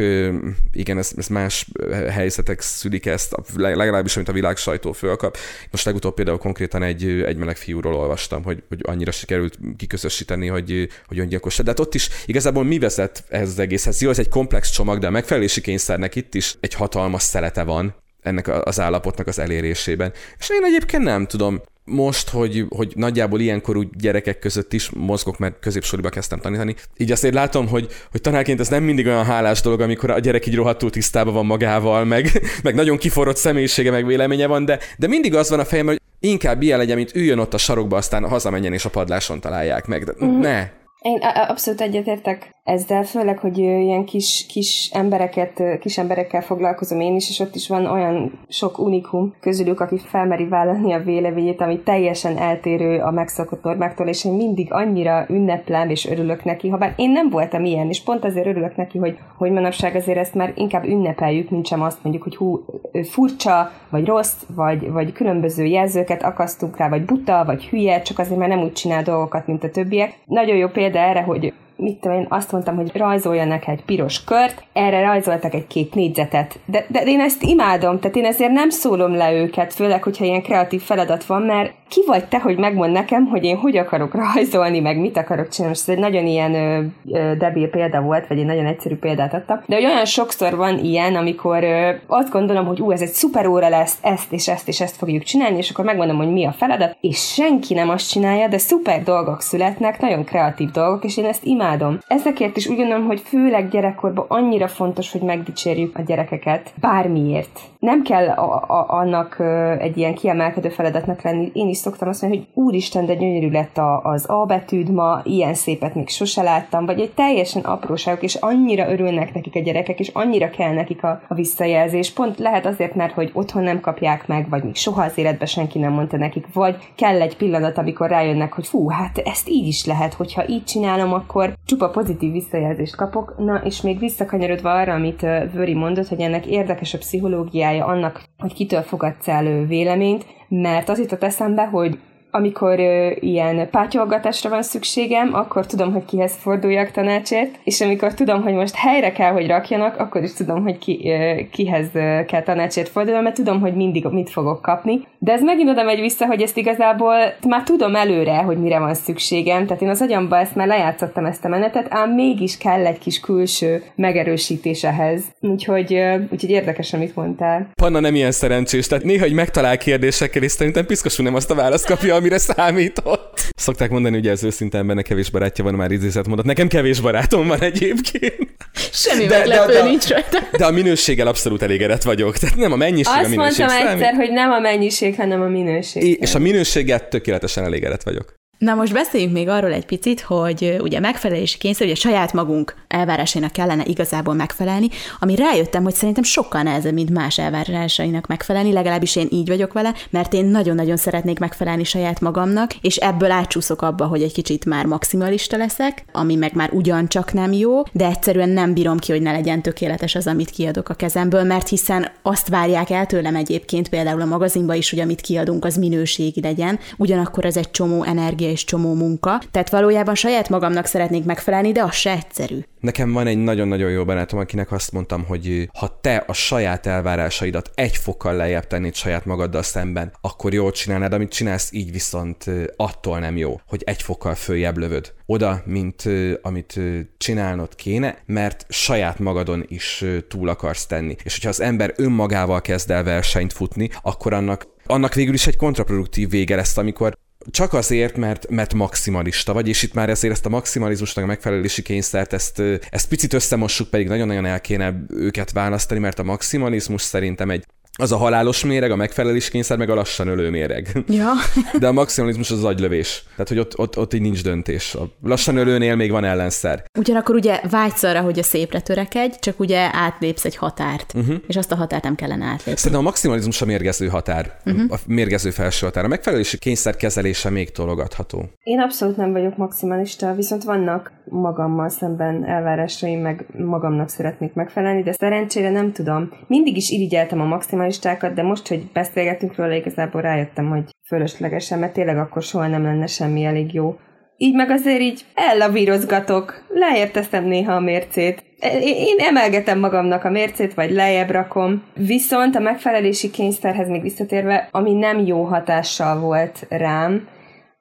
[0.71, 1.67] igen, ez, ez más
[2.10, 5.38] helyzetek szülik ezt, legalábbis, amit a világ sajtó fölkap.
[5.71, 10.89] Most legutóbb például konkrétan egy, egy meleg fiúról olvastam, hogy, hogy annyira sikerült kiközösíteni, hogy,
[11.08, 11.58] hogy öngyilkos.
[11.58, 14.02] De hát ott is igazából mi vezet ehhez az egészhez?
[14.02, 17.95] Jó, ez egy komplex csomag, de a megfelelési kényszernek itt is egy hatalmas szelete van
[18.21, 20.13] ennek az állapotnak az elérésében.
[20.39, 25.60] És én egyébként nem tudom, most, hogy, hogy nagyjából ilyenkorú gyerekek között is mozgok, mert
[25.60, 26.75] középsoriba kezdtem tanítani.
[26.97, 30.45] Így azért látom, hogy, hogy tanárként ez nem mindig olyan hálás dolog, amikor a gyerek
[30.45, 35.07] így rohadtul tisztában van magával, meg, meg nagyon kiforrott személyisége, meg véleménye van, de, de
[35.07, 38.27] mindig az van a fejemben, hogy inkább ilyen legyen, mint üljön ott a sarokba, aztán
[38.27, 40.03] hazamenjen és a padláson találják meg.
[40.03, 40.39] De mm.
[40.39, 40.69] ne,
[41.01, 47.30] én abszolút egyetértek ezzel, főleg, hogy ilyen kis, kis embereket, kis emberekkel foglalkozom én is,
[47.30, 52.38] és ott is van olyan sok unikum közülük, aki felmeri vállalni a véleményét, ami teljesen
[52.38, 57.12] eltérő a megszokott normáktól, és én mindig annyira ünneplem és örülök neki, ha bár én
[57.12, 60.86] nem voltam ilyen, és pont azért örülök neki, hogy, hogy manapság azért ezt már inkább
[60.86, 62.65] ünnepeljük, mint sem azt mondjuk, hogy hú,
[63.10, 68.39] furcsa, vagy rossz, vagy, vagy különböző jelzőket akasztunk rá, vagy buta, vagy hülye, csak azért
[68.39, 70.19] már nem úgy csinál dolgokat, mint a többiek.
[70.26, 74.63] Nagyon jó példa erre, hogy mit tudom én, azt mondtam, hogy rajzoljanak egy piros kört,
[74.74, 76.60] erre rajzoltak egy két négyzetet.
[76.65, 80.41] De, de én ezt imádom, tehát én ezért nem szólom le őket, főleg, hogyha ilyen
[80.41, 84.80] kreatív feladat van, mert ki vagy te, hogy megmond nekem, hogy én hogy akarok rajzolni,
[84.80, 85.78] meg mit akarok csinálni.
[85.78, 89.62] Ez egy nagyon ilyen ö, ö, debil példa volt, vagy egy nagyon egyszerű példát adtam.
[89.65, 93.48] De hogy olyan sokszor van ilyen, amikor ö, azt gondolom, hogy ú, ez egy szuper
[93.48, 96.52] óra lesz, ezt és ezt és ezt fogjuk csinálni, és akkor megmondom, hogy mi a
[96.52, 101.26] feladat, és senki nem azt csinálja, de szuper dolgok születnek, nagyon kreatív dolgok, és én
[101.26, 101.70] ezt imádom.
[102.07, 107.60] Ezekért is úgy gondolom, hogy főleg gyerekkorban annyira fontos, hogy megdicsérjük a gyerekeket bármiért.
[107.79, 109.39] Nem kell a, a, annak
[109.79, 111.51] egy ilyen kiemelkedő feladatnak lenni.
[111.53, 115.21] Én is szoktam azt mondani, hogy úristen, de gyönyörű lett a, az A betűd ma,
[115.23, 119.99] ilyen szépet még sose láttam, vagy egy teljesen apróságok, és annyira örülnek nekik a gyerekek,
[119.99, 122.12] és annyira kell nekik a, a visszajelzés.
[122.12, 125.79] Pont lehet azért, mert hogy otthon nem kapják meg, vagy még soha az életben senki
[125.79, 129.86] nem mondta nekik, vagy kell egy pillanat, amikor rájönnek, hogy fú, hát ezt így is
[129.86, 133.36] lehet, hogyha így csinálom, akkor, csupa pozitív visszajelzést kapok.
[133.38, 135.22] Na, és még visszakanyarodva arra, amit
[135.54, 141.00] Vöri mondott, hogy ennek érdekes a pszichológiája annak, hogy kitől fogadsz el véleményt, mert az
[141.00, 142.00] jutott eszembe, hogy
[142.32, 148.41] amikor ö, ilyen pátyolgatásra van szükségem, akkor tudom, hogy kihez forduljak tanácsért, és amikor tudom,
[148.41, 152.41] hogy most helyre kell, hogy rakjanak, akkor is tudom, hogy ki, ö, kihez ö, kell
[152.41, 155.08] tanácsért fordulnom, mert tudom, hogy mindig mit fogok kapni.
[155.17, 157.15] De ez megint oda megy vissza, hogy ezt igazából
[157.48, 161.46] már tudom előre, hogy mire van szükségem, tehát én az agyamba ezt már lejátszottam ezt
[161.46, 165.24] a menetet, ám mégis kell egy kis külső megerősítés ehhez.
[165.39, 167.70] Úgyhogy, ö, úgyhogy érdekes, amit mondtál.
[167.76, 171.56] Panna nem ilyen szerencsés, tehát néha, hogy megtalál kérdésekkel, és szerintem piszkosul nem azt a
[171.56, 173.39] választ kapja, amire számított.
[173.55, 176.45] Szokták mondani, hogy ez őszinte embernek kevés barátja van, már idézet mondat.
[176.45, 178.49] Nekem kevés barátom van egyébként.
[178.91, 180.39] Semmi de, meglepő de, de, nincs rajta.
[180.57, 182.38] De a minőséggel abszolút elégedett vagyok.
[182.38, 184.03] Tehát nem a mennyiség, Azt a minőség mondtam számít.
[184.03, 186.03] egyszer, hogy nem a mennyiség, hanem a minőség.
[186.03, 188.34] É, és a minőséggel tökéletesen elégedett vagyok.
[188.62, 193.52] Na most beszéljünk még arról egy picit, hogy ugye megfelelési kényszer, ugye saját magunk elvárásainak
[193.52, 194.88] kellene igazából megfelelni,
[195.19, 199.93] ami rájöttem, hogy szerintem sokkal nehezebb, mint más elvárásainak megfelelni, legalábbis én így vagyok vele,
[200.10, 204.86] mert én nagyon-nagyon szeretnék megfelelni saját magamnak, és ebből átsúszok abba, hogy egy kicsit már
[204.86, 209.32] maximalista leszek, ami meg már ugyancsak nem jó, de egyszerűen nem bírom ki, hogy ne
[209.32, 214.21] legyen tökéletes az, amit kiadok a kezemből, mert hiszen azt várják el tőlem egyébként például
[214.21, 218.64] a magazinba is, hogy amit kiadunk, az minőségi legyen, ugyanakkor ez egy csomó energia és
[218.64, 219.42] csomó munka.
[219.52, 222.60] Tehát valójában saját magamnak szeretnék megfelelni, de az se egyszerű.
[222.80, 227.72] Nekem van egy nagyon-nagyon jó barátom, akinek azt mondtam, hogy ha te a saját elvárásaidat
[227.76, 233.20] egy fokkal lejjebb tennéd saját magaddal szemben, akkor jól csinálnád, amit csinálsz, így viszont attól
[233.20, 235.14] nem jó, hogy egy fokkal följebb lövöd.
[235.26, 236.04] Oda, mint
[236.42, 236.80] amit
[237.18, 241.16] csinálnod kéne, mert saját magadon is túl akarsz tenni.
[241.24, 245.56] És hogyha az ember önmagával kezd el versenyt futni, akkor annak annak végül is egy
[245.56, 247.18] kontraproduktív vége lesz, amikor
[247.51, 251.82] csak azért, mert, mert maximalista vagy, és itt már ezért ezt a maximalizmusnak a megfelelési
[251.82, 257.49] kényszert, ezt, ezt picit összemossuk, pedig nagyon-nagyon el kéne őket választani, mert a maximalizmus szerintem
[257.49, 257.65] egy
[258.02, 261.04] az a halálos méreg, a megfelelés kényszer, meg a lassan ölő méreg.
[261.08, 261.32] Ja.
[261.80, 263.24] De a maximalizmus az, az agylövés.
[263.30, 264.96] Tehát, hogy ott, ott, ott így nincs döntés.
[264.96, 266.84] A lassan ölőnél még van ellenszer.
[267.00, 271.36] Ugyanakkor ugye vágysz arra, hogy a szépre törekedj, csak ugye átlépsz egy határt, uh-huh.
[271.48, 272.76] és azt a határt nem kellene átlépni.
[272.76, 274.92] Szerintem a maximalizmus a mérgező határ, uh-huh.
[274.92, 276.06] a mérgező felső határ.
[276.06, 278.50] A megfelelési kényszer kezelése még tologatható.
[278.64, 285.12] Én abszolút nem vagyok maximalista, viszont vannak magammal szemben elvárásaim, meg magamnak szeretnék megfelelni, de
[285.12, 286.30] szerencsére nem tudom.
[286.48, 287.46] Mindig is irigyeltem a
[287.91, 292.84] maximalistákat, de most, hogy beszélgetünk róla, igazából rájöttem, hogy fölöslegesen, mert tényleg akkor soha nem
[292.84, 293.97] lenne semmi elég jó.
[294.38, 298.43] Így meg azért így ellavírozgatok, lejjebb teszem néha a mércét.
[298.82, 301.84] Én emelgetem magamnak a mércét, vagy lejjebb rakom.
[301.95, 307.27] Viszont a megfelelési kényszerhez még visszatérve, ami nem jó hatással volt rám,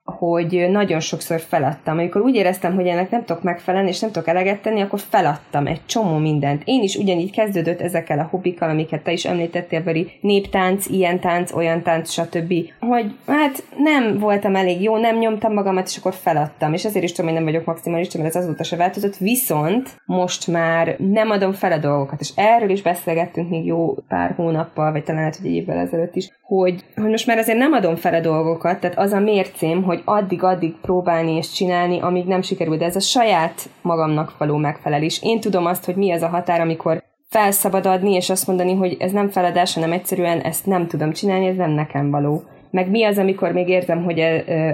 [0.05, 1.99] hogy nagyon sokszor feladtam.
[1.99, 5.67] Amikor úgy éreztem, hogy ennek nem tudok megfelelni, és nem tudok eleget tenni, akkor feladtam
[5.67, 6.63] egy csomó mindent.
[6.65, 11.53] Én is ugyanígy kezdődött ezekkel a hobbikkal, amiket te is említettél, Bari, néptánc, ilyen tánc,
[11.53, 12.55] olyan tánc, stb.
[12.81, 16.73] Hogy hát nem voltam elég jó, nem nyomtam magamat, és akkor feladtam.
[16.73, 19.17] És ezért is tudom, hogy nem vagyok maximalista, mert ez azóta se változott.
[19.17, 22.21] Viszont most már nem adom fel a dolgokat.
[22.21, 26.17] És erről is beszélgettünk még jó pár hónappal, vagy talán lehet, hogy egy évvel ezelőtt
[26.17, 29.83] is, hogy, hogy most már azért nem adom fel a dolgokat, tehát az a mércém,
[29.83, 35.23] hogy addig-addig próbálni és csinálni, amíg nem sikerül, de ez a saját magamnak való megfelelés.
[35.23, 38.97] Én tudom azt, hogy mi az a határ, amikor felszabad adni, és azt mondani, hogy
[38.99, 42.43] ez nem feladás, hanem egyszerűen ezt nem tudom csinálni, ez nem nekem való.
[42.71, 44.19] Meg mi az, amikor még érzem, hogy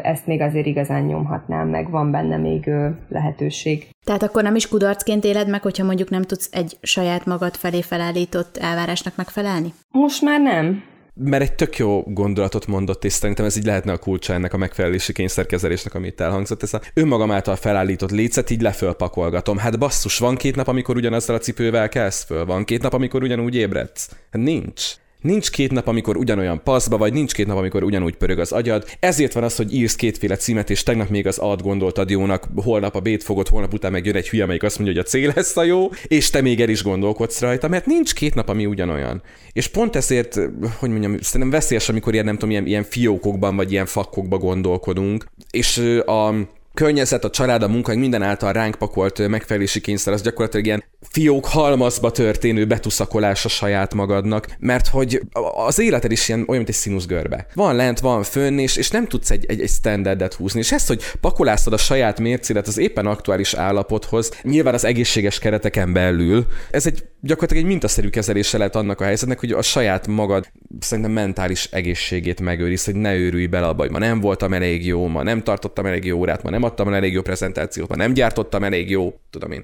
[0.03, 2.71] ezt még azért igazán nyomhatnám, meg van benne még
[3.09, 3.89] lehetőség.
[4.05, 7.83] Tehát akkor nem is kudarcként éled meg, hogyha mondjuk nem tudsz egy saját magad felé
[7.83, 9.73] felállított elvárásnak megfelelni?
[9.91, 10.83] Most már nem
[11.21, 14.57] mert egy tök jó gondolatot mondott, és szerintem ez így lehetne a kulcsa ennek a
[14.57, 16.63] megfelelési kényszerkezelésnek, amit elhangzott.
[16.63, 19.59] Ez a önmagam által felállított lécet így lefölpakolgatom.
[19.59, 23.23] Hát basszus, van két nap, amikor ugyanazzal a cipővel kelsz föl, van két nap, amikor
[23.23, 24.09] ugyanúgy ébredsz.
[24.31, 24.95] Hát nincs.
[25.21, 28.85] Nincs két nap, amikor ugyanolyan paszba vagy, nincs két nap, amikor ugyanúgy pörög az agyad.
[29.01, 32.95] Ezért van az, hogy írsz kétféle címet, és tegnap még az ad gondoltad jónak, holnap
[32.95, 35.33] a bét fogod, holnap után meg jön egy hülye, amelyik azt mondja, hogy a cél
[35.35, 38.67] lesz a jó, és te még el is gondolkodsz rajta, mert nincs két nap, ami
[38.67, 39.23] ugyanolyan.
[39.53, 40.35] És pont ezért,
[40.79, 45.27] hogy mondjam, szerintem veszélyes, amikor ilyen, nem tudom, ilyen, ilyen fiókokban vagy ilyen fakkokban gondolkodunk,
[45.51, 46.35] és a
[46.77, 51.47] környezet, a család, a munka, minden által ránk pakolt megfelelési kényszer, az gyakorlatilag ilyen fiók
[51.47, 55.21] halmazba történő betuszakolás a saját magadnak, mert hogy
[55.67, 57.47] az életed is ilyen olyan, mint egy színuszgörbe.
[57.55, 60.61] Van lent, van fönn, és, és nem tudsz egy, egy, egy standardet húzni.
[60.61, 65.93] És ezt, hogy pakolászod a saját mércédet az éppen aktuális állapothoz, nyilván az egészséges kereteken
[65.93, 70.47] belül, ez egy gyakorlatilag egy mintaszerű kezelése lehet annak a helyzetnek, hogy a saját magad
[70.81, 75.07] szerintem mentális egészségét megőriz, hogy ne őrülj bele abba, hogy ma nem voltam elég jó,
[75.07, 78.65] ma nem tartottam elég jó órát, ma nem adtam elég jó prezentációt, ma nem gyártottam
[78.65, 79.63] elég jó, tudom én,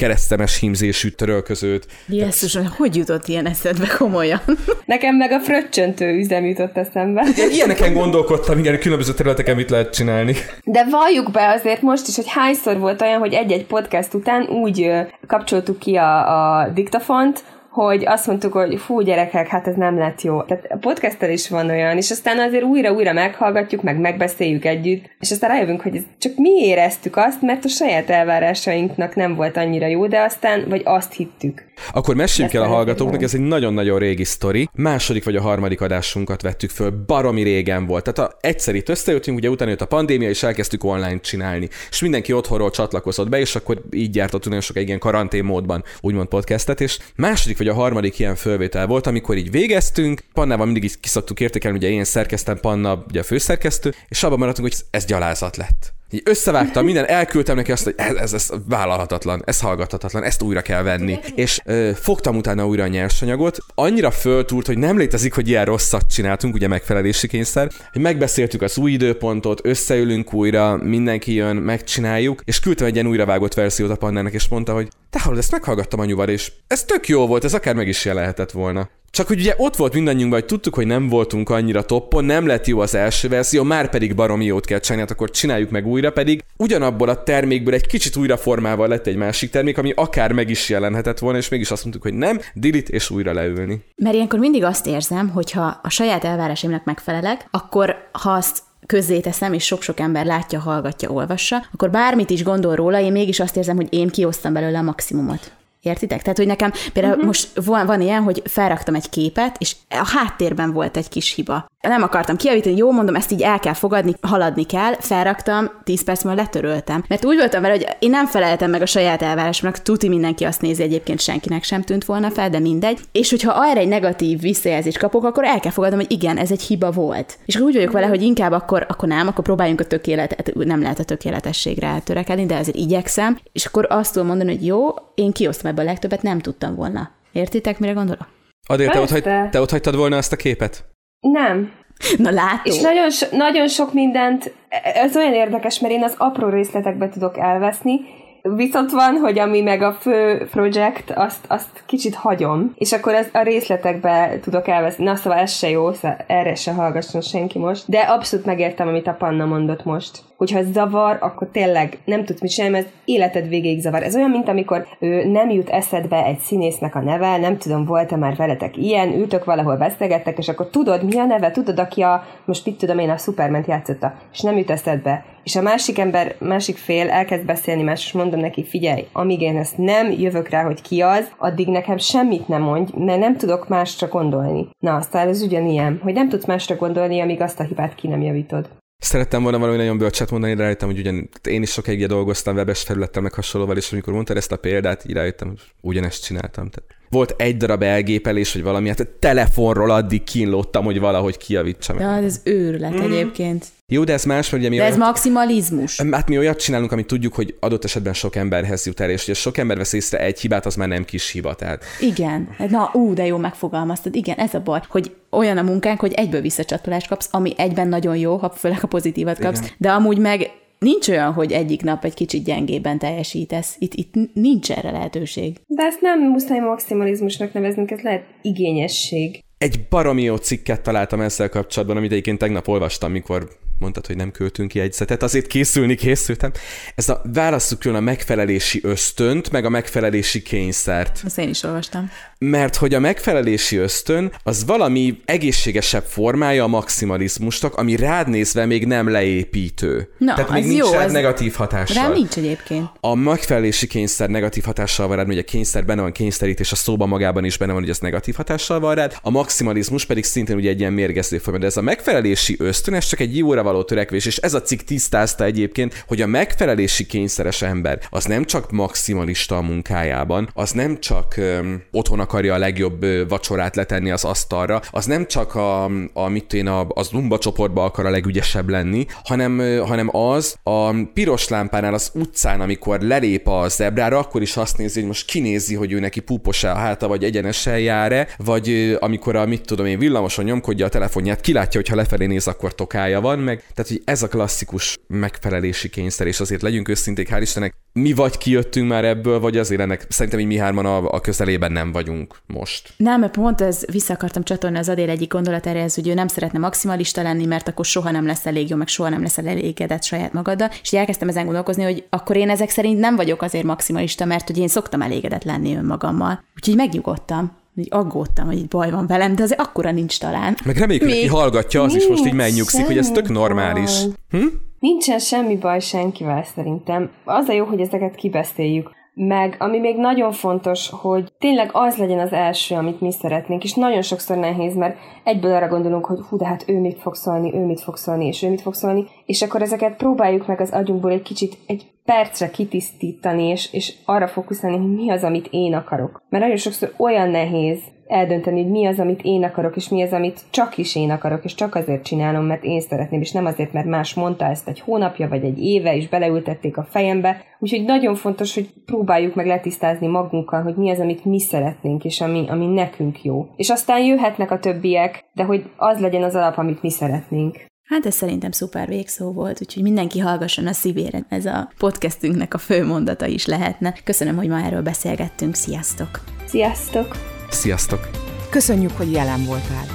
[0.00, 1.86] keresztemes hímzésű törölközőt.
[2.08, 4.40] Jézus, hogy jutott ilyen eszedbe komolyan?
[4.86, 7.26] Nekem meg a fröccsöntő üzem jutott eszembe.
[7.50, 10.34] Ilyeneken gondolkodtam, igen, különböző területeken mit lehet csinálni.
[10.64, 14.90] De valljuk be azért most is, hogy hányszor volt olyan, hogy egy-egy podcast után úgy
[15.26, 20.22] kapcsoltuk ki a, a diktafont, hogy azt mondtuk, hogy fú, gyerekek, hát ez nem lett
[20.22, 20.42] jó.
[20.42, 25.30] Tehát a podcasttel is van olyan, és aztán azért újra-újra meghallgatjuk, meg megbeszéljük együtt, és
[25.30, 29.86] aztán rájövünk, hogy ez csak mi éreztük azt, mert a saját elvárásainknak nem volt annyira
[29.86, 31.68] jó, de aztán, vagy azt hittük.
[31.92, 34.68] Akkor meséljünk el a hallgatóknak, ez egy nagyon-nagyon régi sztori.
[34.72, 38.12] Második vagy a harmadik adásunkat vettük föl, baromi régen volt.
[38.12, 41.68] Tehát a egyszer itt összejöttünk, ugye utána jött a pandémia, és elkezdtük online csinálni.
[41.90, 45.84] És mindenki otthonról csatlakozott be, és akkor így gyártott nagyon sok egy ilyen karantén módban,
[46.00, 50.84] úgymond podcastet, és második vagy a harmadik ilyen fölvétel volt, amikor így végeztünk, Pannával mindig
[50.84, 55.04] is kiszoktuk értékelni, ugye én szerkeztem, Panna ugye a főszerkesztő, és abban maradtunk, hogy ez
[55.04, 55.92] gyalázat lett.
[56.12, 60.60] Így összevágtam minden, elküldtem neki azt, hogy ez, ez, ez vállalhatatlan, ez hallgathatatlan, ezt újra
[60.60, 61.18] kell venni.
[61.34, 66.10] És ö, fogtam utána újra a nyersanyagot, annyira föltúrt, hogy nem létezik, hogy ilyen rosszat
[66.12, 72.60] csináltunk, ugye megfelelési kényszer, hogy megbeszéltük az új időpontot, összeülünk újra, mindenki jön, megcsináljuk, és
[72.60, 76.28] küldtem egy ilyen újravágott verziót a pannának, és mondta, hogy te hallod, ezt meghallgattam anyuval,
[76.28, 78.88] és ez tök jó volt, ez akár meg is jelenhetett volna.
[79.10, 82.66] Csak hogy ugye ott volt mindannyiunkban, hogy tudtuk, hogy nem voltunk annyira toppon, nem lett
[82.66, 86.10] jó az első verzió, már pedig baromi jót kell csinálni, hát akkor csináljuk meg újra,
[86.10, 90.50] pedig ugyanabból a termékből egy kicsit újra formával lett egy másik termék, ami akár meg
[90.50, 93.84] is jelenhetett volna, és mégis azt mondtuk, hogy nem, delete és újra leülni.
[93.96, 99.52] Mert ilyenkor mindig azt érzem, hogy ha a saját elvárásaimnak megfelelek, akkor ha azt közzéteszem,
[99.52, 103.76] és sok-sok ember látja, hallgatja, olvassa, akkor bármit is gondol róla, én mégis azt érzem,
[103.76, 105.59] hogy én kiosztam belőle a maximumot.
[105.82, 106.22] Értitek?
[106.22, 107.26] Tehát, hogy nekem például uh-huh.
[107.26, 111.68] most van, van ilyen, hogy felraktam egy képet, és a háttérben volt egy kis hiba.
[111.80, 116.24] Nem akartam kiavítani, jó mondom, ezt így el kell fogadni, haladni kell, felraktam, 10 perc
[116.24, 117.04] múlva letöröltem.
[117.08, 120.60] Mert úgy voltam vele, hogy én nem feleltem meg a saját elvárásomnak, tuti mindenki azt
[120.60, 122.98] nézi, egyébként senkinek sem tűnt volna fel, de mindegy.
[123.12, 126.62] És hogyha arra egy negatív visszajelzést kapok, akkor el kell fogadnom, hogy igen, ez egy
[126.62, 127.38] hiba volt.
[127.44, 130.98] És úgy vagyok vele, hogy inkább akkor, akkor nem, akkor próbáljunk a tökéletet, nem lehet
[130.98, 135.70] a tökéletességre törekedni, de azért igyekszem, és akkor azt tudom mondani, hogy jó, én kiosztom
[135.70, 137.10] ebből a legtöbbet, nem tudtam volna.
[137.32, 138.28] Értitek, mire gondolok?
[138.66, 140.84] Adél, te ott, hagy, te ott hagytad volna ezt a képet?
[141.20, 141.72] Nem.
[142.16, 142.72] Na látod.
[142.72, 144.54] És nagyon, so, nagyon sok mindent,
[144.94, 148.00] ez olyan érdekes, mert én az apró részletekbe tudok elveszni,
[148.42, 153.28] Viszont van, hogy ami meg a fő projekt, azt, azt kicsit hagyom, és akkor ez
[153.32, 155.04] a részletekbe tudok elveszni.
[155.04, 157.84] Na szóval ez se jó, szóval erre se hallgasson senki most.
[157.88, 162.40] De abszolút megértem, amit a Panna mondott most hogyha ez zavar, akkor tényleg nem tudsz
[162.40, 164.02] mit csinálni, mert életed végéig zavar.
[164.02, 168.16] Ez olyan, mint amikor ő, nem jut eszedbe egy színésznek a neve, nem tudom, volt-e
[168.16, 172.24] már veletek ilyen, ültök valahol beszélgettek, és akkor tudod, mi a neve, tudod, aki a,
[172.44, 175.24] most mit tudom én, a Superman játszotta, és nem jut eszedbe.
[175.44, 179.56] És a másik ember, másik fél elkezd beszélni más, és mondom neki, figyelj, amíg én
[179.56, 183.68] ezt nem jövök rá, hogy ki az, addig nekem semmit nem mondj, mert nem tudok
[183.68, 184.68] másra gondolni.
[184.78, 188.22] Na, aztán ez ugyanilyen, hogy nem tudsz másra gondolni, amíg azt a hibát ki nem
[188.22, 188.79] javítod.
[189.00, 192.82] Szerettem volna valami nagyon bölcset mondani, de rájöttem, hogy ugyan, én is sokáig dolgoztam webes
[192.82, 196.70] felülettel meg hasonlóval, és amikor mondtad ezt a példát, így rájöttem, hogy ugyanezt csináltam.
[196.70, 201.98] Tehát volt egy darab elgépelés, vagy valami, hát telefonról addig kínlottam, hogy valahogy kiavítsam.
[201.98, 203.00] Ja, ez őrület mm.
[203.00, 203.66] egyébként.
[203.86, 206.00] Jó, de ez más, ugye mi De ez olyat, maximalizmus.
[206.10, 209.34] Hát mi olyat csinálunk, amit tudjuk, hogy adott esetben sok emberhez jut el, és hogy
[209.34, 211.54] sok ember vesz észre egy hibát, az már nem kis hiba.
[211.54, 211.84] Tehát...
[212.00, 212.48] Igen.
[212.68, 214.14] Na, ú, de jó megfogalmaztad.
[214.14, 218.16] Igen, ez a baj, hogy olyan a munkánk, hogy egyből visszacsatolást kapsz, ami egyben nagyon
[218.16, 219.70] jó, ha főleg a pozitívat kapsz, Igen.
[219.78, 223.76] de amúgy meg nincs olyan, hogy egyik nap egy kicsit gyengében teljesítesz.
[223.78, 225.56] Itt, itt nincs erre lehetőség.
[225.66, 229.42] De ezt nem muszáj maximalizmusnak neveznünk, ez lehet igényesség.
[229.58, 233.48] Egy baromi jó cikket találtam ezzel kapcsolatban, amit egyébként tegnap olvastam, mikor
[233.80, 236.52] mondtad, hogy nem költünk ki jegyzetet, azért készülni készültem.
[236.94, 241.20] Ez a válasszuk külön a megfelelési ösztönt, meg a megfelelési kényszert.
[241.24, 242.10] Ezt én is olvastam.
[242.38, 248.86] Mert hogy a megfelelési ösztön az valami egészségesebb formája a maximalizmusnak, ami rád nézve még
[248.86, 250.08] nem leépítő.
[250.18, 252.02] Na, Tehát még nincs jó, rád negatív hatással.
[252.02, 252.90] Rám nincs egyébként.
[253.00, 257.08] A megfelelési kényszer negatív hatással van rád, ugye a kényszer benne van kényszerítés, a szóban
[257.08, 260.70] magában is benne van, hogy ez negatív hatással van rád, a maximalizmus pedig szintén ugye
[260.70, 261.58] egy ilyen mérgező forma.
[261.58, 264.80] De ez a megfelelési ösztön, ez csak egy jóra való törekvés, és ez a cikk
[264.80, 271.00] tisztázta egyébként, hogy a megfelelési kényszeres ember az nem csak maximalista a munkájában, az nem
[271.00, 275.84] csak öm, otthon akarja a legjobb ö, vacsorát letenni az asztalra, az nem csak a,
[276.12, 280.56] a mit én a, az zumba csoportba akar a legügyesebb lenni, hanem, ö, hanem az
[280.62, 285.26] a piros lámpánál az utcán, amikor lelép a zebrára, akkor is azt nézi, hogy most
[285.26, 289.62] kinézi, hogy ő neki púpos a háta, vagy egyenesen jár-e, vagy ö, amikor a mit
[289.66, 293.59] tudom én villamoson nyomkodja a telefonját, kilátja, hogy ha lefelé néz, akkor tokája van, meg
[293.74, 298.38] tehát, hogy ez a klasszikus megfelelési kényszer, és azért legyünk őszinték, hál' Istennek, mi vagy
[298.38, 302.36] kijöttünk már ebből, vagy azért ennek szerintem így mi hárman a, a közelében nem vagyunk
[302.46, 302.92] most.
[302.96, 306.58] Nem, mert pont ez vissza akartam csatolni az Adél egyik gondolatára, hogy ő nem szeretne
[306.58, 310.32] maximalista lenni, mert akkor soha nem lesz elég jó, meg soha nem lesz elégedett saját
[310.32, 310.70] magaddal.
[310.82, 314.58] És elkezdtem ezen gondolkozni, hogy akkor én ezek szerint nem vagyok azért maximalista, mert hogy
[314.58, 316.44] én szoktam elégedett lenni önmagammal.
[316.56, 320.56] Úgyhogy megnyugodtam így aggódtam, hogy itt baj van velem, de azért akkora nincs talán.
[320.64, 324.02] Meg reméljük, hogy aki hallgatja, az is most így megnyugszik, hogy ez tök normális.
[324.30, 324.46] Hm?
[324.78, 327.10] Nincsen semmi baj senkivel szerintem.
[327.24, 328.90] Az a jó, hogy ezeket kibeszéljük.
[329.14, 333.74] Meg ami még nagyon fontos, hogy tényleg az legyen az első, amit mi szeretnénk, és
[333.74, 337.54] nagyon sokszor nehéz, mert egyből arra gondolunk, hogy hú, de hát ő mit fog szólni,
[337.54, 340.70] ő mit fog szólni, és ő mit fog szólni, és akkor ezeket próbáljuk meg az
[340.70, 345.74] agyunkból egy kicsit, egy percre kitisztítani, és, és arra fókuszálni, hogy mi az, amit én
[345.74, 346.22] akarok.
[346.28, 350.12] Mert nagyon sokszor olyan nehéz eldönteni, hogy mi az, amit én akarok, és mi az,
[350.12, 353.72] amit csak is én akarok, és csak azért csinálom, mert én szeretném, és nem azért,
[353.72, 357.44] mert más mondta ezt egy hónapja, vagy egy éve, és beleültették a fejembe.
[357.58, 362.20] Úgyhogy nagyon fontos, hogy próbáljuk meg letisztázni magunkkal, hogy mi az, amit mi szeretnénk, és
[362.20, 363.48] ami, ami nekünk jó.
[363.56, 367.68] És aztán jöhetnek a többiek, de hogy az legyen az alap, amit mi szeretnénk.
[367.90, 371.24] Hát ez szerintem szuper végszó volt, úgyhogy mindenki hallgasson a szívére.
[371.28, 373.94] Ez a podcastünknek a fő mondata is lehetne.
[374.04, 375.54] Köszönöm, hogy ma erről beszélgettünk.
[375.54, 376.20] Sziasztok!
[376.46, 377.16] Sziasztok!
[377.50, 378.08] Sziasztok!
[378.50, 379.86] Köszönjük, hogy jelen voltál.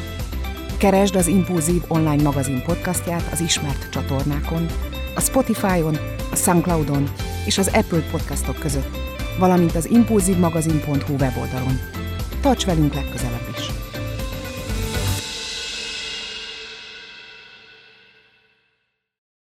[0.78, 4.66] Keresd az Impulzív online magazin podcastját az ismert csatornákon,
[5.16, 5.98] a Spotify-on,
[6.32, 7.10] a Soundcloud-on
[7.46, 8.98] és az Apple podcastok között,
[9.40, 11.80] valamint az impulzívmagazin.hu weboldalon.
[12.42, 13.85] Tarts velünk legközelebb is!